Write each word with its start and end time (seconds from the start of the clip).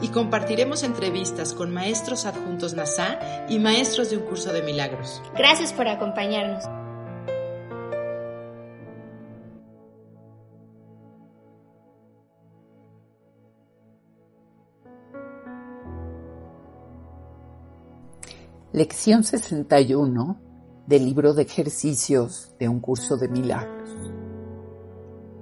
Y 0.00 0.08
compartiremos 0.08 0.82
entrevistas 0.84 1.54
con 1.54 1.72
maestros 1.72 2.24
adjuntos 2.24 2.74
NASA 2.74 3.18
y 3.48 3.58
maestros 3.58 4.10
de 4.10 4.18
un 4.18 4.24
curso 4.24 4.52
de 4.52 4.62
milagros. 4.62 5.22
Gracias 5.36 5.72
por 5.72 5.88
acompañarnos. 5.88 6.64
Lección 18.72 19.24
61 19.24 20.40
del 20.86 21.04
libro 21.04 21.34
de 21.34 21.42
ejercicios 21.42 22.52
de 22.60 22.68
un 22.68 22.80
curso 22.80 23.16
de 23.16 23.28
milagros. 23.28 23.90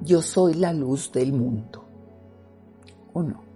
Yo 0.00 0.22
soy 0.22 0.54
la 0.54 0.72
luz 0.72 1.12
del 1.12 1.32
mundo. 1.32 1.84
1. 3.12 3.47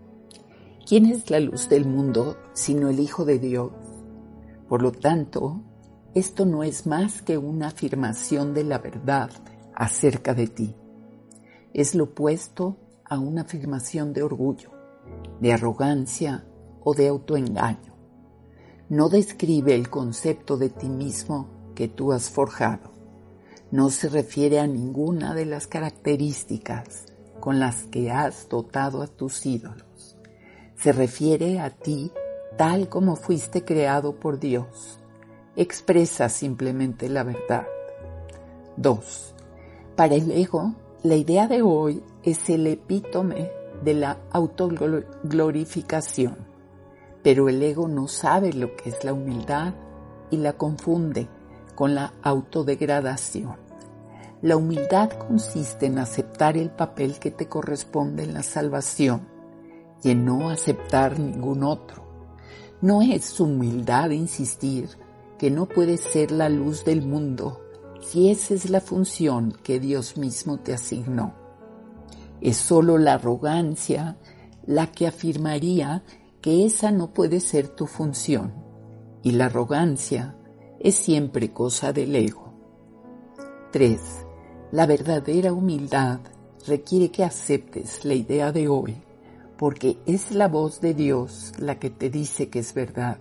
¿Quién 0.92 1.06
es 1.06 1.30
la 1.30 1.40
luz 1.40 1.70
del 1.70 1.86
mundo 1.86 2.36
sino 2.52 2.90
el 2.90 3.00
Hijo 3.00 3.24
de 3.24 3.38
Dios? 3.38 3.72
Por 4.68 4.82
lo 4.82 4.92
tanto, 4.92 5.62
esto 6.14 6.44
no 6.44 6.62
es 6.64 6.86
más 6.86 7.22
que 7.22 7.38
una 7.38 7.68
afirmación 7.68 8.52
de 8.52 8.62
la 8.64 8.76
verdad 8.76 9.30
acerca 9.74 10.34
de 10.34 10.48
ti. 10.48 10.76
Es 11.72 11.94
lo 11.94 12.04
opuesto 12.04 12.76
a 13.06 13.18
una 13.18 13.40
afirmación 13.40 14.12
de 14.12 14.22
orgullo, 14.22 14.70
de 15.40 15.54
arrogancia 15.54 16.44
o 16.84 16.92
de 16.92 17.08
autoengaño. 17.08 17.94
No 18.90 19.08
describe 19.08 19.74
el 19.74 19.88
concepto 19.88 20.58
de 20.58 20.68
ti 20.68 20.90
mismo 20.90 21.72
que 21.74 21.88
tú 21.88 22.12
has 22.12 22.28
forjado 22.28 22.92
no 23.70 23.88
se 23.88 24.10
refiere 24.10 24.60
a 24.60 24.66
ninguna 24.66 25.34
de 25.34 25.46
las 25.46 25.66
características 25.66 27.06
con 27.40 27.58
las 27.60 27.84
que 27.84 28.10
has 28.10 28.46
dotado 28.50 29.00
a 29.00 29.06
tus 29.06 29.46
ídolos. 29.46 29.91
Se 30.82 30.90
refiere 30.90 31.60
a 31.60 31.70
ti 31.70 32.10
tal 32.56 32.88
como 32.88 33.14
fuiste 33.14 33.64
creado 33.64 34.16
por 34.16 34.40
Dios. 34.40 34.98
Expresa 35.54 36.28
simplemente 36.28 37.08
la 37.08 37.22
verdad. 37.22 37.68
2. 38.78 39.34
Para 39.94 40.16
el 40.16 40.32
ego, 40.32 40.74
la 41.04 41.14
idea 41.14 41.46
de 41.46 41.62
hoy 41.62 42.02
es 42.24 42.50
el 42.50 42.66
epítome 42.66 43.52
de 43.84 43.94
la 43.94 44.18
autoglorificación, 44.32 46.38
pero 47.22 47.48
el 47.48 47.62
ego 47.62 47.86
no 47.86 48.08
sabe 48.08 48.52
lo 48.52 48.74
que 48.74 48.88
es 48.88 49.04
la 49.04 49.12
humildad 49.12 49.74
y 50.32 50.38
la 50.38 50.54
confunde 50.54 51.28
con 51.76 51.94
la 51.94 52.12
autodegradación. 52.22 53.54
La 54.40 54.56
humildad 54.56 55.10
consiste 55.10 55.86
en 55.86 56.00
aceptar 56.00 56.56
el 56.56 56.70
papel 56.70 57.20
que 57.20 57.30
te 57.30 57.46
corresponde 57.46 58.24
en 58.24 58.34
la 58.34 58.42
salvación 58.42 59.30
en 60.10 60.24
no 60.24 60.50
aceptar 60.50 61.18
ningún 61.18 61.62
otro. 61.62 62.02
No 62.80 63.02
es 63.02 63.38
humildad 63.38 64.10
insistir 64.10 64.88
que 65.38 65.50
no 65.50 65.66
puedes 65.66 66.00
ser 66.00 66.30
la 66.30 66.48
luz 66.48 66.84
del 66.84 67.02
mundo 67.02 67.60
si 68.00 68.30
esa 68.30 68.54
es 68.54 68.68
la 68.68 68.80
función 68.80 69.56
que 69.62 69.78
Dios 69.78 70.16
mismo 70.16 70.58
te 70.58 70.74
asignó. 70.74 71.34
Es 72.40 72.56
solo 72.56 72.98
la 72.98 73.14
arrogancia 73.14 74.18
la 74.66 74.90
que 74.90 75.06
afirmaría 75.06 76.02
que 76.40 76.66
esa 76.66 76.90
no 76.90 77.12
puede 77.14 77.40
ser 77.40 77.68
tu 77.68 77.86
función 77.86 78.52
y 79.22 79.32
la 79.32 79.46
arrogancia 79.46 80.36
es 80.80 80.96
siempre 80.96 81.52
cosa 81.52 81.92
del 81.92 82.14
ego. 82.16 82.52
3. 83.70 84.00
La 84.72 84.86
verdadera 84.86 85.52
humildad 85.52 86.20
requiere 86.66 87.10
que 87.10 87.24
aceptes 87.24 88.04
la 88.04 88.14
idea 88.14 88.52
de 88.52 88.68
hoy, 88.68 88.96
porque 89.62 89.96
es 90.06 90.32
la 90.32 90.48
voz 90.48 90.80
de 90.80 90.92
Dios 90.92 91.52
la 91.56 91.78
que 91.78 91.88
te 91.88 92.10
dice 92.10 92.50
que 92.50 92.58
es 92.58 92.74
verdad. 92.74 93.18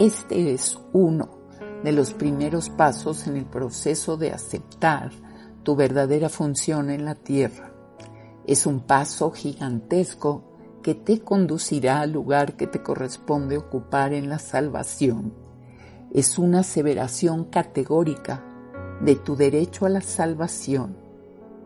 Este 0.00 0.52
es 0.52 0.76
uno 0.92 1.38
de 1.84 1.92
los 1.92 2.14
primeros 2.14 2.68
pasos 2.68 3.28
en 3.28 3.36
el 3.36 3.44
proceso 3.46 4.16
de 4.16 4.32
aceptar 4.32 5.12
tu 5.62 5.76
verdadera 5.76 6.28
función 6.30 6.90
en 6.90 7.04
la 7.04 7.14
tierra. 7.14 7.72
Es 8.44 8.66
un 8.66 8.80
paso 8.80 9.30
gigantesco 9.30 10.42
que 10.82 10.96
te 10.96 11.20
conducirá 11.20 12.00
al 12.00 12.10
lugar 12.10 12.56
que 12.56 12.66
te 12.66 12.82
corresponde 12.82 13.56
ocupar 13.56 14.14
en 14.14 14.28
la 14.28 14.40
salvación 14.40 15.32
es 16.12 16.38
una 16.40 16.60
aseveración 16.60 17.44
categórica 17.44 18.42
de 19.00 19.14
tu 19.14 19.36
derecho 19.36 19.86
a 19.86 19.90
la 19.90 20.00
salvación 20.00 20.96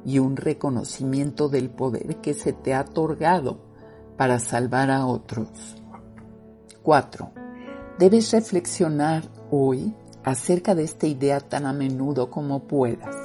y 0.04 0.18
un 0.18 0.36
reconocimiento 0.36 1.48
del 1.48 1.70
poder 1.70 2.16
que 2.16 2.34
se 2.34 2.52
te 2.52 2.74
ha 2.74 2.82
otorgado 2.82 3.69
para 4.20 4.38
salvar 4.38 4.90
a 4.90 5.06
otros. 5.06 5.48
4. 6.82 7.30
Debes 7.98 8.30
reflexionar 8.32 9.22
hoy 9.50 9.94
acerca 10.22 10.74
de 10.74 10.84
esta 10.84 11.06
idea 11.06 11.40
tan 11.40 11.64
a 11.64 11.72
menudo 11.72 12.28
como 12.28 12.64
puedas. 12.64 13.16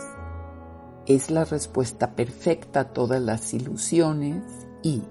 Es 1.06 1.29
la 1.29 1.44
respuesta 1.44 2.16
perfecta 2.16 2.79
a 2.79 2.94
todas 2.94 3.22
las 3.22 3.53
ilusiones 3.53 4.41
y, 4.83 5.03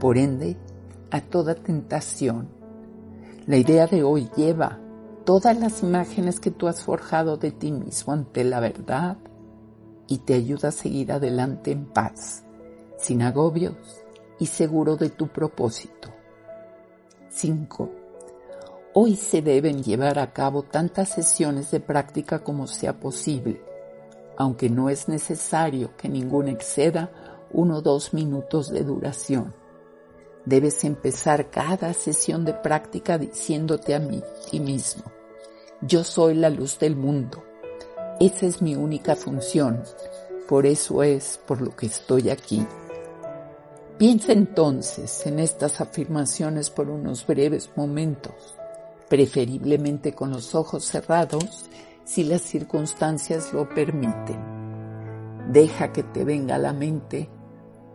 por 0.00 0.16
ende, 0.16 0.56
a 1.10 1.20
toda 1.20 1.54
tentación. 1.54 2.48
La 3.46 3.58
idea 3.58 3.86
de 3.86 4.04
hoy 4.04 4.30
lleva 4.34 4.78
todas 5.26 5.60
las 5.60 5.82
imágenes 5.82 6.40
que 6.40 6.50
tú 6.50 6.68
has 6.68 6.82
forjado 6.82 7.36
de 7.36 7.50
ti 7.50 7.70
mismo 7.70 8.14
ante 8.14 8.44
la 8.44 8.60
verdad 8.60 9.18
y 10.06 10.20
te 10.20 10.32
ayuda 10.32 10.68
a 10.70 10.72
seguir 10.72 11.12
adelante 11.12 11.70
en 11.70 11.84
paz, 11.84 12.44
sin 12.96 13.20
agobios 13.20 13.76
y 14.38 14.46
seguro 14.46 14.96
de 14.96 15.10
tu 15.10 15.28
propósito. 15.28 16.08
5. 17.30 17.90
Hoy 18.94 19.16
se 19.16 19.42
deben 19.42 19.82
llevar 19.82 20.18
a 20.18 20.32
cabo 20.32 20.62
tantas 20.62 21.10
sesiones 21.10 21.70
de 21.70 21.80
práctica 21.80 22.40
como 22.40 22.66
sea 22.66 22.98
posible, 22.98 23.62
aunque 24.36 24.70
no 24.70 24.88
es 24.88 25.08
necesario 25.08 25.96
que 25.96 26.08
ninguna 26.08 26.50
exceda 26.50 27.10
uno 27.52 27.78
o 27.78 27.82
dos 27.82 28.14
minutos 28.14 28.70
de 28.70 28.84
duración. 28.84 29.54
Debes 30.44 30.84
empezar 30.84 31.50
cada 31.50 31.92
sesión 31.92 32.44
de 32.44 32.54
práctica 32.54 33.18
diciéndote 33.18 33.94
a 33.94 34.00
mí, 34.00 34.22
ti 34.50 34.60
mismo, 34.60 35.04
yo 35.80 36.02
soy 36.02 36.34
la 36.34 36.50
luz 36.50 36.78
del 36.80 36.96
mundo. 36.96 37.44
Esa 38.18 38.46
es 38.46 38.60
mi 38.60 38.74
única 38.74 39.14
función. 39.14 39.84
Por 40.48 40.66
eso 40.66 41.04
es 41.04 41.38
por 41.46 41.60
lo 41.60 41.76
que 41.76 41.86
estoy 41.86 42.30
aquí. 42.30 42.66
Piensa 43.98 44.32
entonces 44.32 45.26
en 45.26 45.40
estas 45.40 45.80
afirmaciones 45.80 46.70
por 46.70 46.88
unos 46.88 47.26
breves 47.26 47.70
momentos, 47.76 48.56
preferiblemente 49.08 50.12
con 50.12 50.30
los 50.30 50.54
ojos 50.54 50.84
cerrados 50.84 51.68
si 52.04 52.24
las 52.24 52.42
circunstancias 52.42 53.52
lo 53.52 53.68
permiten. 53.68 55.50
Deja 55.50 55.92
que 55.92 56.04
te 56.04 56.24
venga 56.24 56.54
a 56.54 56.58
la 56.58 56.72
mente 56.72 57.28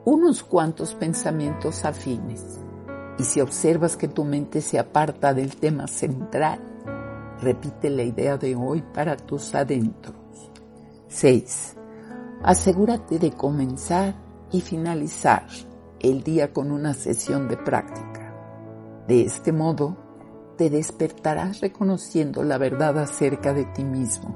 unos 0.05 0.43
cuantos 0.43 0.93
pensamientos 0.93 1.85
afines 1.85 2.59
y 3.17 3.23
si 3.23 3.39
observas 3.39 3.95
que 3.95 4.09
tu 4.09 4.25
mente 4.25 4.59
se 4.59 4.77
aparta 4.77 5.33
del 5.33 5.55
tema 5.55 5.87
central, 5.87 6.59
Repite 7.43 7.89
la 7.89 8.03
idea 8.03 8.37
de 8.37 8.55
hoy 8.55 8.81
para 8.93 9.17
tus 9.17 9.53
adentros. 9.53 10.15
6. 11.09 11.75
Asegúrate 12.41 13.19
de 13.19 13.31
comenzar 13.31 14.15
y 14.51 14.61
finalizar 14.61 15.45
el 16.03 16.21
día 16.21 16.51
con 16.53 16.71
una 16.71 16.93
sesión 16.93 17.47
de 17.47 17.57
práctica. 17.57 18.33
De 19.07 19.21
este 19.21 19.51
modo, 19.51 19.97
te 20.57 20.69
despertarás 20.69 21.61
reconociendo 21.61 22.43
la 22.43 22.57
verdad 22.57 22.99
acerca 22.99 23.53
de 23.53 23.65
ti 23.65 23.83
mismo. 23.83 24.35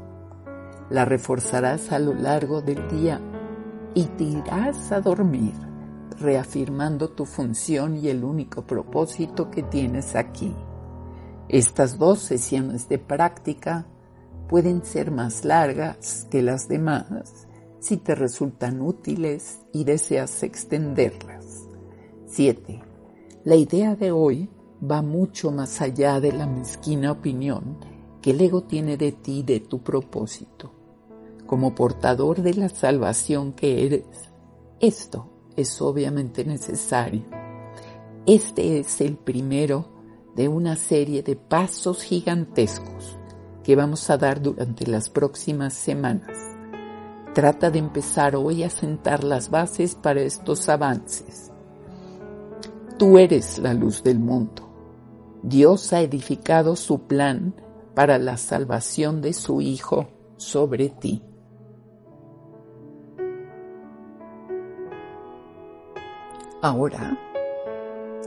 La 0.90 1.06
reforzarás 1.06 1.92
a 1.92 2.00
lo 2.00 2.14
largo 2.14 2.62
del 2.62 2.88
día 2.88 3.22
y 3.94 4.06
te 4.06 4.24
irás 4.24 4.92
a 4.92 5.02
dormir 5.02 5.54
reafirmando 6.20 7.10
tu 7.10 7.26
función 7.26 7.98
y 7.98 8.08
el 8.10 8.24
único 8.24 8.64
propósito 8.64 9.52
que 9.52 9.62
tienes 9.62 10.16
aquí. 10.16 10.56
Estas 11.50 11.98
dos 11.98 12.20
sesiones 12.20 12.90
de 12.90 12.98
práctica 12.98 13.86
pueden 14.50 14.84
ser 14.84 15.12
más 15.12 15.46
largas 15.46 16.28
que 16.32 16.42
las 16.42 16.68
demás 16.68 17.47
si 17.88 17.96
te 17.96 18.16
resultan 18.16 18.82
útiles 18.82 19.60
y 19.72 19.86
deseas 19.86 20.44
extenderlas. 20.44 21.70
7. 22.26 22.82
La 23.46 23.56
idea 23.56 23.96
de 23.96 24.12
hoy 24.12 24.50
va 24.84 25.02
mucho 25.02 25.52
más 25.52 25.80
allá 25.80 26.20
de 26.20 26.34
la 26.34 26.48
mezquina 26.48 27.14
opinión 27.14 27.78
que 28.22 28.32
el 28.32 28.42
ego 28.42 28.64
tiene 28.64 28.98
de 28.98 29.14
ti, 29.14 29.42
de 29.42 29.62
tu 29.62 29.84
propósito. 29.84 30.74
Como 31.46 31.76
portador 31.76 32.42
de 32.42 32.56
la 32.56 32.68
salvación 32.68 33.54
que 33.54 33.86
eres, 33.86 34.04
esto 34.82 35.30
es 35.56 35.82
obviamente 35.82 36.44
necesario. 36.44 37.24
Este 38.26 38.80
es 38.80 39.00
el 39.00 39.16
primero 39.16 39.88
de 40.36 40.50
una 40.50 40.76
serie 40.76 41.24
de 41.24 41.38
pasos 41.38 42.04
gigantescos 42.04 43.18
que 43.64 43.78
vamos 43.78 44.10
a 44.10 44.18
dar 44.18 44.42
durante 44.42 44.86
las 44.88 45.10
próximas 45.10 45.74
semanas. 45.74 46.57
Trata 47.38 47.70
de 47.70 47.78
empezar 47.78 48.36
hoy 48.36 48.64
a 48.64 48.70
sentar 48.72 49.24
las 49.24 49.52
bases 49.52 49.94
para 49.94 50.22
estos 50.22 50.70
avances. 50.70 51.52
Tú 52.98 53.20
eres 53.20 53.60
la 53.60 53.76
luz 53.76 54.02
del 54.02 54.18
mundo. 54.18 54.68
Dios 55.44 55.94
ha 55.94 56.02
edificado 56.02 56.76
su 56.76 57.02
plan 57.02 57.54
para 57.94 58.18
la 58.18 58.38
salvación 58.38 59.22
de 59.22 59.34
su 59.34 59.62
Hijo 59.62 60.08
sobre 60.38 60.90
ti. 60.90 61.22
Ahora, 66.64 67.20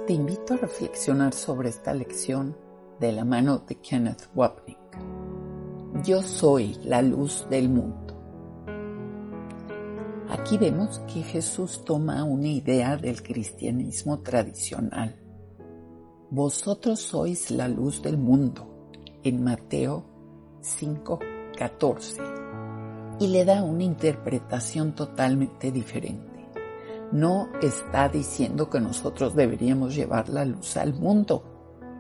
te 0.07 0.12
invito 0.12 0.55
a 0.55 0.59
reflexionar 0.59 1.35
sobre 1.35 1.71
esta 1.71 1.93
lección 1.95 2.57
de 3.01 3.11
la 3.11 3.25
mano 3.25 3.59
de 3.59 3.75
Kenneth 3.75 4.29
Wapnick. 4.37 4.79
Yo 6.05 6.23
soy 6.23 6.79
la 6.85 7.03
luz 7.03 7.49
del 7.51 7.71
mundo. 7.71 8.10
Aquí 10.40 10.56
vemos 10.56 11.00
que 11.00 11.22
Jesús 11.22 11.84
toma 11.84 12.25
una 12.25 12.48
idea 12.48 12.96
del 12.96 13.22
cristianismo 13.22 14.20
tradicional. 14.20 15.14
Vosotros 16.31 16.98
sois 16.98 17.50
la 17.50 17.69
luz 17.69 18.00
del 18.00 18.16
mundo 18.16 18.88
en 19.22 19.44
Mateo 19.44 20.02
5:14 20.62 22.22
y 23.20 23.28
le 23.28 23.44
da 23.44 23.62
una 23.62 23.84
interpretación 23.84 24.94
totalmente 24.94 25.70
diferente. 25.70 26.48
No 27.12 27.50
está 27.60 28.08
diciendo 28.08 28.70
que 28.70 28.81
nosotros 28.81 29.37
deberíamos 29.37 29.94
llevar 29.94 30.31
la 30.31 30.46
luz 30.46 30.78
al 30.78 30.94
mundo, 30.94 31.44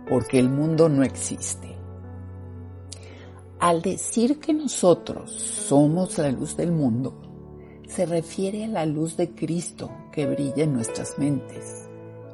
porque 0.08 0.38
el 0.38 0.48
mundo 0.48 0.88
no 0.88 1.02
existe. 1.02 1.76
Al 3.58 3.82
decir 3.82 4.40
que 4.40 4.54
nosotros 4.54 5.30
somos 5.30 6.16
la 6.16 6.30
luz 6.30 6.56
del 6.56 6.72
mundo, 6.72 7.29
se 7.90 8.06
refiere 8.06 8.64
a 8.64 8.68
la 8.68 8.86
luz 8.86 9.16
de 9.16 9.30
Cristo 9.30 9.90
que 10.12 10.26
brilla 10.26 10.62
en 10.62 10.74
nuestras 10.74 11.18
mentes. 11.18 11.88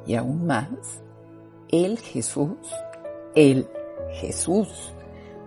Y 0.05 0.15
aún 0.15 0.45
más, 0.45 0.69
el 1.69 1.97
Jesús, 1.97 2.57
el 3.35 3.67
Jesús, 4.13 4.93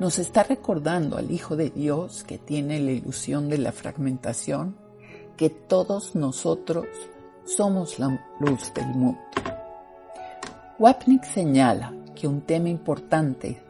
nos 0.01 0.19
está 0.19 0.43
recordando 0.43 1.17
al 1.17 1.31
Hijo 1.31 1.57
de 1.57 1.71
Dios 1.71 2.25
que 2.25 2.39
tiene 2.39 2.81
la 2.81 2.91
ilusión 2.91 3.49
de 3.49 3.59
la 3.59 3.71
fragmentación, 3.71 4.77
que 5.37 5.49
todos 5.49 6.15
nosotros 6.15 6.87
somos 7.45 7.99
la 7.99 8.21
luz 8.41 8.73
del 8.75 8.89
mundo. 8.89 9.21
Wapnick 10.79 11.25
señala 11.25 11.95
que 12.15 12.27
un 12.27 12.41
tema 12.41 12.69
importante 12.69 13.63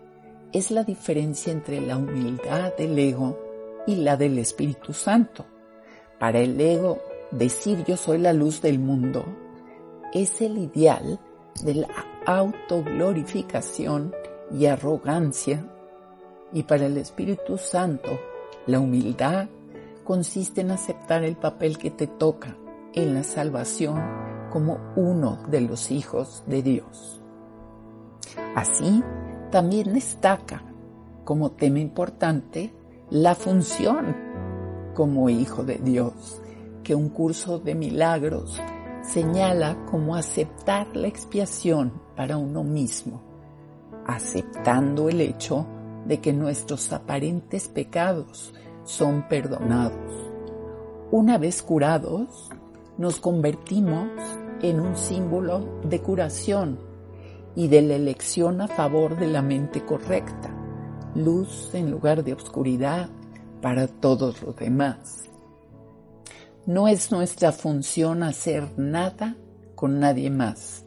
es 0.52 0.70
la 0.70 0.84
diferencia 0.84 1.52
entre 1.52 1.80
la 1.80 1.96
humildad 1.96 2.72
del 2.76 2.98
ego 2.98 3.38
y 3.86 3.96
la 3.96 4.16
del 4.16 4.38
Espíritu 4.38 4.92
Santo. 4.92 5.44
Para 6.20 6.40
el 6.40 6.60
ego, 6.60 6.98
decir 7.30 7.82
yo 7.86 7.96
soy 7.96 8.18
la 8.18 8.34
luz 8.34 8.60
del 8.60 8.78
mundo 8.78 9.24
es 10.12 10.42
el 10.42 10.58
ideal 10.58 11.18
de 11.64 11.76
la 11.76 11.88
autoglorificación 12.26 14.14
y 14.52 14.66
arrogancia. 14.66 15.66
Y 16.52 16.64
para 16.64 16.84
el 16.84 16.98
Espíritu 16.98 17.56
Santo, 17.56 18.20
la 18.66 18.80
humildad 18.80 19.48
consiste 20.04 20.60
en 20.60 20.72
aceptar 20.72 21.24
el 21.24 21.36
papel 21.36 21.78
que 21.78 21.90
te 21.90 22.06
toca 22.06 22.54
en 22.92 23.14
la 23.14 23.22
salvación 23.22 23.98
como 24.50 24.92
uno 24.96 25.38
de 25.48 25.62
los 25.62 25.90
hijos 25.90 26.44
de 26.46 26.60
Dios. 26.62 27.22
Así, 28.54 29.02
también 29.50 29.94
destaca 29.94 30.62
como 31.24 31.52
tema 31.52 31.78
importante 31.78 32.74
la 33.08 33.34
función 33.34 34.29
como 34.94 35.28
hijo 35.28 35.64
de 35.64 35.76
Dios, 35.76 36.40
que 36.82 36.94
un 36.94 37.08
curso 37.08 37.58
de 37.58 37.74
milagros 37.74 38.60
señala 39.02 39.76
como 39.90 40.16
aceptar 40.16 40.96
la 40.96 41.08
expiación 41.08 41.92
para 42.16 42.36
uno 42.36 42.62
mismo, 42.64 43.22
aceptando 44.06 45.08
el 45.08 45.20
hecho 45.20 45.66
de 46.06 46.20
que 46.20 46.32
nuestros 46.32 46.92
aparentes 46.92 47.68
pecados 47.68 48.52
son 48.84 49.26
perdonados. 49.28 50.30
Una 51.10 51.38
vez 51.38 51.62
curados, 51.62 52.50
nos 52.98 53.20
convertimos 53.20 54.08
en 54.62 54.80
un 54.80 54.96
símbolo 54.96 55.80
de 55.84 56.00
curación 56.00 56.78
y 57.54 57.68
de 57.68 57.82
la 57.82 57.94
elección 57.94 58.60
a 58.60 58.68
favor 58.68 59.18
de 59.18 59.26
la 59.26 59.42
mente 59.42 59.84
correcta, 59.84 60.50
luz 61.14 61.74
en 61.74 61.90
lugar 61.90 62.22
de 62.22 62.34
oscuridad 62.34 63.10
para 63.60 63.86
todos 63.86 64.42
los 64.42 64.56
demás. 64.56 65.30
No 66.66 66.88
es 66.88 67.10
nuestra 67.10 67.52
función 67.52 68.22
hacer 68.22 68.78
nada 68.78 69.36
con 69.74 69.98
nadie 70.00 70.30
más 70.30 70.84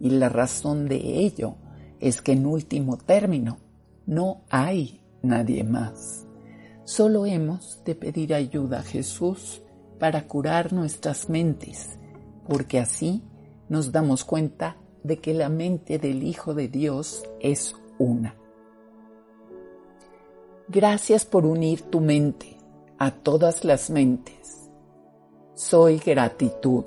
y 0.00 0.10
la 0.10 0.28
razón 0.28 0.88
de 0.88 0.96
ello 0.96 1.56
es 2.00 2.20
que 2.20 2.32
en 2.32 2.46
último 2.46 2.98
término 2.98 3.58
no 4.06 4.42
hay 4.50 5.00
nadie 5.22 5.64
más. 5.64 6.26
Solo 6.84 7.24
hemos 7.26 7.82
de 7.84 7.94
pedir 7.94 8.34
ayuda 8.34 8.80
a 8.80 8.82
Jesús 8.82 9.62
para 9.98 10.26
curar 10.26 10.72
nuestras 10.72 11.30
mentes, 11.30 11.98
porque 12.46 12.78
así 12.78 13.22
nos 13.68 13.92
damos 13.92 14.24
cuenta 14.24 14.76
de 15.02 15.18
que 15.18 15.32
la 15.32 15.48
mente 15.48 15.98
del 15.98 16.22
Hijo 16.22 16.54
de 16.54 16.68
Dios 16.68 17.24
es 17.40 17.74
una. 17.98 18.34
Gracias 20.68 21.26
por 21.26 21.44
unir 21.44 21.82
tu 21.82 22.00
mente 22.00 22.56
a 22.98 23.10
todas 23.10 23.64
las 23.64 23.90
mentes. 23.90 24.70
Soy 25.54 25.98
gratitud. 25.98 26.86